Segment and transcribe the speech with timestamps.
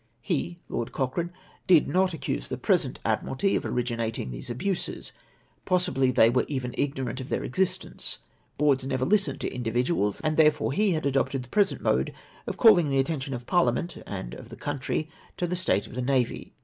[0.33, 1.31] "He (Lord Cochrane)
[1.67, 5.11] did not accuse the present Admiralty of originating these abuses;
[5.63, 8.17] possibly they were even ignorant of their existence.
[8.57, 12.13] Boards never listen to indivichials, and therefore he had adopted the present mode
[12.47, 16.01] of calling the attention of parliament and of the country to the state of the
[16.01, 16.51] navy.